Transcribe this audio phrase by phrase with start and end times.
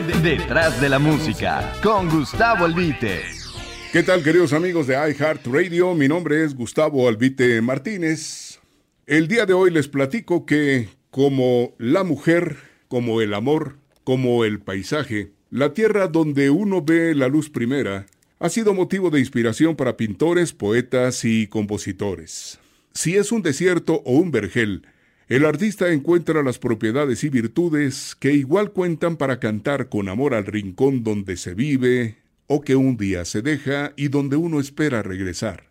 [0.00, 3.20] Detrás de la música, con Gustavo Albite.
[3.92, 5.94] ¿Qué tal, queridos amigos de iHeartRadio?
[5.94, 8.60] Mi nombre es Gustavo Albite Martínez.
[9.06, 12.56] El día de hoy les platico que, como la mujer,
[12.88, 18.06] como el amor, como el paisaje, la tierra donde uno ve la luz primera,
[18.38, 22.58] ha sido motivo de inspiración para pintores, poetas y compositores.
[22.94, 24.86] Si es un desierto o un vergel,
[25.30, 30.44] el artista encuentra las propiedades y virtudes que igual cuentan para cantar con amor al
[30.44, 32.16] rincón donde se vive
[32.48, 35.68] o que un día se deja y donde uno espera regresar.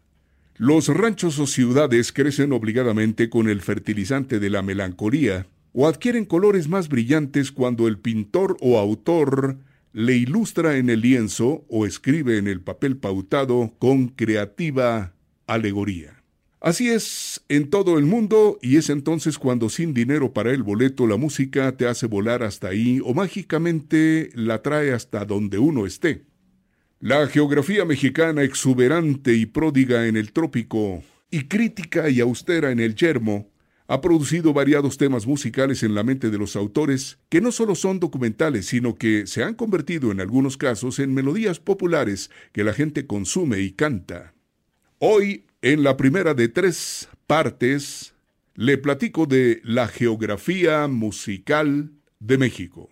[0.55, 6.70] Los ranchos o ciudades crecen obligadamente con el fertilizante de la melancolía o adquieren colores
[6.70, 9.57] más brillantes cuando el pintor o autor
[9.91, 15.12] le ilustra en el lienzo o escribe en el papel pautado con creativa
[15.48, 16.19] alegoría.
[16.62, 21.08] Así es en todo el mundo y es entonces cuando sin dinero para el boleto
[21.08, 26.26] la música te hace volar hasta ahí o mágicamente la trae hasta donde uno esté.
[26.99, 32.93] La geografía mexicana exuberante y pródiga en el trópico y crítica y austera en el
[32.93, 33.49] yermo
[33.87, 38.02] ha producido variados temas musicales en la mente de los autores que no solo son
[38.02, 43.07] documentales, sino que se han convertido en algunos casos en melodías populares que la gente
[43.07, 44.34] consume y canta.
[44.99, 48.13] Hoy en la primera de tres partes,
[48.55, 52.90] le platico de la geografía musical de México.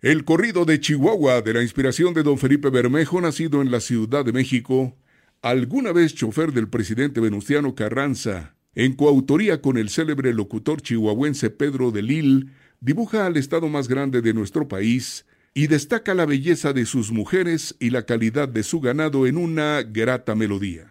[0.00, 4.24] El corrido de Chihuahua, de la inspiración de don Felipe Bermejo, nacido en la Ciudad
[4.24, 4.96] de México,
[5.42, 11.92] alguna vez chofer del presidente Venustiano Carranza, en coautoría con el célebre locutor chihuahuense Pedro
[11.92, 12.46] de Lille,
[12.80, 17.76] dibuja al estado más grande de nuestro país y destaca la belleza de sus mujeres
[17.78, 20.89] y la calidad de su ganado en una grata melodía.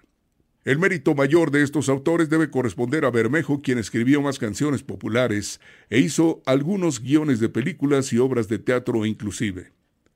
[0.70, 5.60] El mérito mayor de estos autores debe corresponder a Bermejo, quien escribió más canciones populares
[5.90, 9.72] e hizo algunos guiones de películas y obras de teatro inclusive.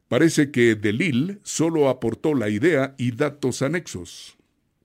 [0.08, 4.38] Parece que Delil solo aportó la idea y datos anexos.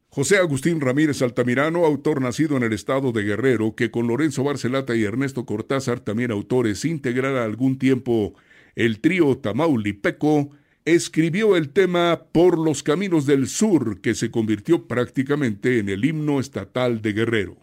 [0.09, 4.97] José Agustín Ramírez Altamirano, autor nacido en el estado de Guerrero, que con Lorenzo Barcelata
[4.97, 8.33] y Ernesto Cortázar, también autores, integrara algún tiempo
[8.75, 10.49] el trío Tamaulipeco,
[10.94, 16.41] escribió el tema Por los Caminos del Sur, que se convirtió prácticamente en el himno
[16.41, 17.56] estatal de Guerrero.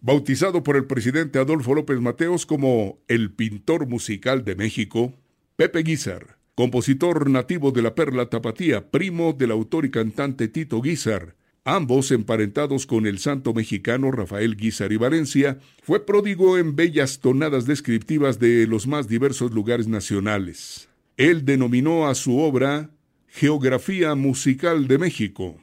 [0.00, 5.14] Bautizado por el presidente Adolfo López Mateos como el pintor musical de México,
[5.56, 11.34] Pepe Guizar, compositor nativo de la Perla Tapatía, primo del autor y cantante Tito Guizar,
[11.64, 17.66] ambos emparentados con el santo mexicano Rafael Guizar y Valencia, fue pródigo en bellas tonadas
[17.66, 20.89] descriptivas de los más diversos lugares nacionales.
[21.20, 22.92] Él denominó a su obra
[23.26, 25.62] Geografía Musical de México.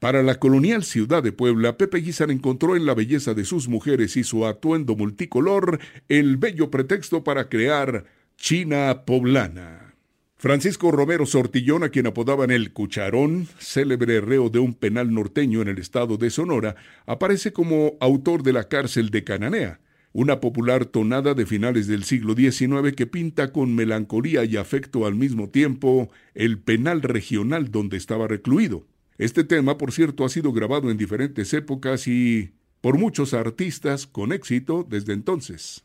[0.00, 4.16] Para la colonial ciudad de Puebla, Pepe Guizar encontró en la belleza de sus mujeres
[4.16, 5.78] y su atuendo multicolor
[6.08, 8.06] el bello pretexto para crear
[8.36, 9.94] China poblana.
[10.38, 15.68] Francisco Romero Sortillón, a quien apodaban el Cucharón, célebre reo de un penal norteño en
[15.68, 16.74] el estado de Sonora,
[17.06, 19.78] aparece como autor de la cárcel de Cananea,
[20.16, 25.14] una popular tonada de finales del siglo XIX que pinta con melancolía y afecto al
[25.14, 28.86] mismo tiempo el penal regional donde estaba recluido.
[29.18, 34.32] Este tema, por cierto, ha sido grabado en diferentes épocas y por muchos artistas con
[34.32, 35.84] éxito desde entonces.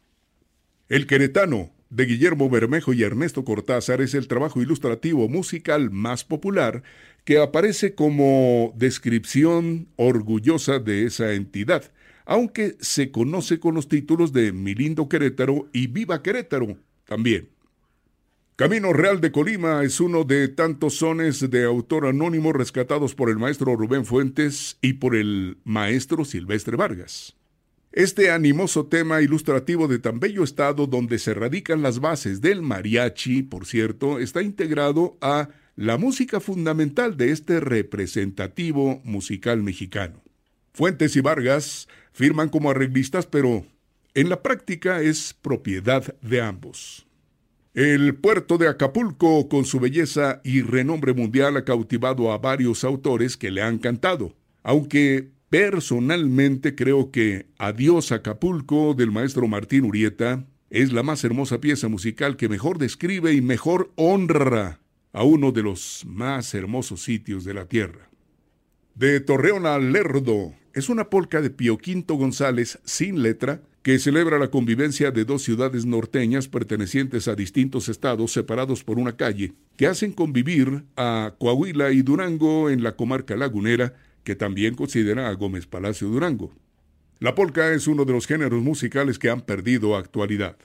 [0.87, 6.83] El Queretano, de Guillermo Bermejo y Ernesto Cortázar, es el trabajo ilustrativo musical más popular
[7.25, 11.91] que aparece como descripción orgullosa de esa entidad
[12.25, 17.49] aunque se conoce con los títulos de Mi lindo Querétaro y Viva Querétaro también.
[18.55, 23.37] Camino Real de Colima es uno de tantos sones de autor anónimo rescatados por el
[23.37, 27.35] maestro Rubén Fuentes y por el maestro Silvestre Vargas.
[27.91, 33.41] Este animoso tema ilustrativo de tan bello estado donde se radican las bases del mariachi,
[33.41, 40.21] por cierto, está integrado a la música fundamental de este representativo musical mexicano.
[40.71, 43.65] Fuentes y Vargas firman como arreglistas, pero
[44.13, 47.07] en la práctica es propiedad de ambos.
[47.73, 53.37] El puerto de Acapulco, con su belleza y renombre mundial, ha cautivado a varios autores
[53.37, 60.91] que le han cantado, aunque personalmente creo que Adiós Acapulco del maestro Martín Urieta es
[60.91, 64.79] la más hermosa pieza musical que mejor describe y mejor honra
[65.13, 68.09] a uno de los más hermosos sitios de la tierra.
[68.95, 74.37] De Torreón a Lerdo, es una polca de Pio Quinto González sin letra que celebra
[74.37, 79.87] la convivencia de dos ciudades norteñas pertenecientes a distintos estados separados por una calle, que
[79.87, 85.65] hacen convivir a Coahuila y Durango en la comarca lagunera, que también considera a Gómez
[85.65, 86.53] Palacio Durango.
[87.19, 90.57] La polca es uno de los géneros musicales que han perdido actualidad.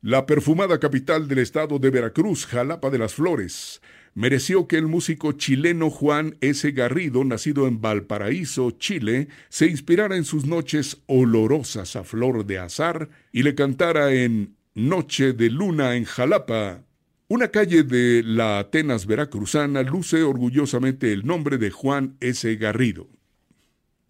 [0.00, 3.82] La perfumada capital del estado de Veracruz, Jalapa de las Flores,
[4.18, 6.68] mereció que el músico chileno Juan S.
[6.72, 13.10] Garrido, nacido en Valparaíso, Chile, se inspirara en sus noches olorosas a flor de azar
[13.30, 16.82] y le cantara en Noche de Luna en Jalapa.
[17.28, 22.56] Una calle de la Atenas veracruzana luce orgullosamente el nombre de Juan S.
[22.56, 23.06] Garrido.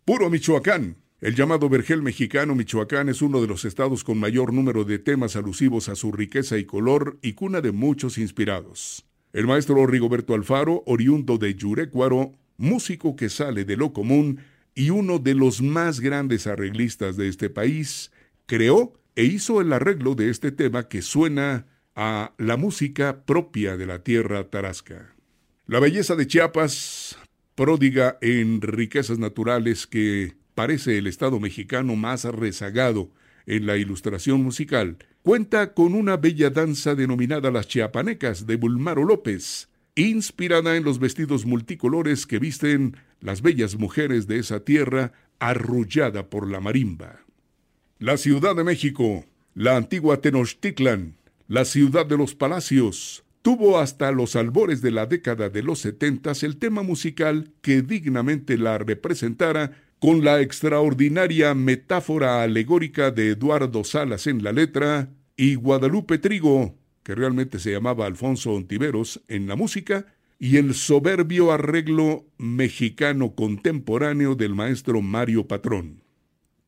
[0.07, 0.97] Puro Michoacán.
[1.21, 5.37] El llamado Vergel mexicano Michoacán es uno de los estados con mayor número de temas
[5.37, 9.05] alusivos a su riqueza y color y cuna de muchos inspirados.
[9.33, 14.41] El maestro Rigoberto Alfaro, oriundo de Yurecuaro, músico que sale de lo común
[14.75, 18.11] y uno de los más grandes arreglistas de este país,
[18.47, 23.87] creó e hizo el arreglo de este tema que suena a la música propia de
[23.87, 25.15] la tierra tarasca.
[25.67, 27.19] La belleza de Chiapas,
[27.55, 33.11] pródiga en riquezas naturales que parece el Estado mexicano más rezagado
[33.49, 39.71] en la ilustración musical, cuenta con una bella danza denominada las chiapanecas de Bulmaro López,
[39.97, 46.49] inspirada en los vestidos multicolores que visten las bellas mujeres de esa tierra arrullada por
[46.49, 47.21] la marimba.
[47.99, 49.25] La Ciudad de México,
[49.55, 51.17] la antigua Tenochtitlan,
[51.49, 56.43] la ciudad de los palacios, tuvo hasta los albores de la década de los setentas
[56.43, 64.27] el tema musical que dignamente la representara con la extraordinaria metáfora alegórica de Eduardo Salas
[64.27, 70.07] en la letra y Guadalupe Trigo, que realmente se llamaba Alfonso Ontiveros, en la música,
[70.39, 76.03] y el soberbio arreglo mexicano contemporáneo del maestro Mario Patrón.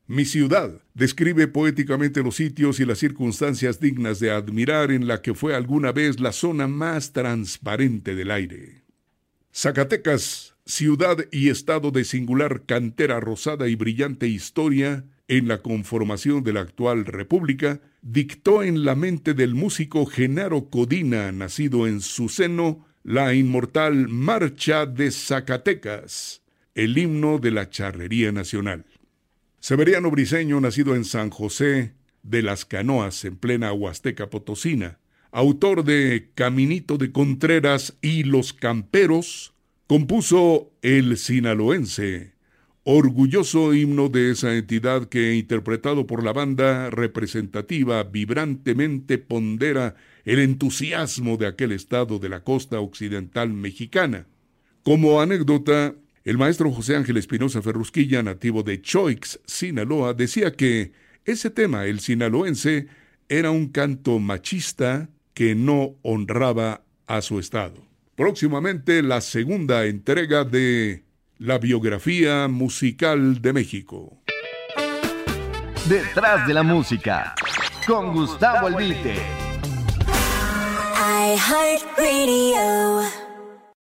[0.07, 5.33] Mi ciudad describe poéticamente los sitios y las circunstancias dignas de admirar en la que
[5.33, 8.83] fue alguna vez la zona más transparente del aire.
[9.53, 16.53] Zacatecas ciudad y estado de singular cantera rosada y brillante historia en la conformación de
[16.53, 22.85] la actual república, dictó en la mente del músico Genaro Codina, nacido en su seno,
[23.03, 26.41] la inmortal Marcha de Zacatecas,
[26.73, 28.85] el himno de la charrería nacional.
[29.59, 34.99] Severiano Briseño, nacido en San José de las Canoas, en plena Huasteca Potosina,
[35.31, 39.53] autor de Caminito de Contreras y Los Camperos,
[39.91, 42.31] compuso el sinaloense,
[42.85, 51.35] orgulloso himno de esa entidad que, interpretado por la banda representativa, vibrantemente pondera el entusiasmo
[51.35, 54.27] de aquel estado de la costa occidental mexicana.
[54.81, 55.93] Como anécdota,
[56.23, 60.93] el maestro José Ángel Espinosa Ferrusquilla, nativo de Choix, Sinaloa, decía que
[61.25, 62.87] ese tema, el sinaloense,
[63.27, 67.90] era un canto machista que no honraba a su estado.
[68.21, 71.05] Próximamente la segunda entrega de
[71.39, 74.21] la biografía musical de México.
[75.89, 77.33] Detrás de la música,
[77.87, 79.15] con Gustavo Albite.
[80.99, 81.35] I
[81.97, 83.20] Radio.